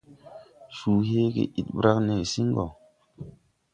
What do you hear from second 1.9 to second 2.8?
nesiŋ gɔ.